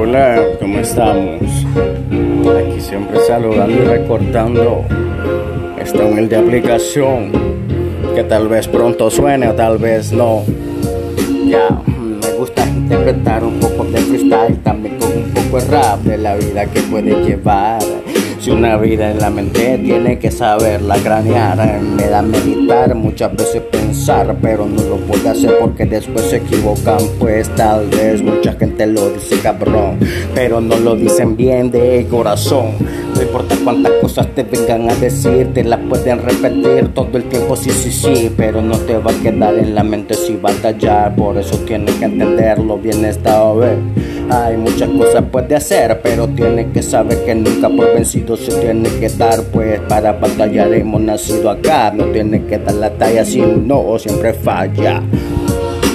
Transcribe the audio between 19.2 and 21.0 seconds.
mente tiene que saberla